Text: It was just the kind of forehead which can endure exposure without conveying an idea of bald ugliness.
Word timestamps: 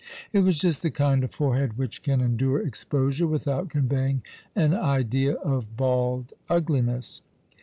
It 0.33 0.39
was 0.39 0.57
just 0.57 0.81
the 0.81 0.89
kind 0.89 1.23
of 1.23 1.29
forehead 1.29 1.77
which 1.77 2.01
can 2.01 2.21
endure 2.21 2.59
exposure 2.59 3.27
without 3.27 3.69
conveying 3.69 4.23
an 4.55 4.73
idea 4.73 5.33
of 5.35 5.77
bald 5.77 6.33
ugliness. 6.49 7.21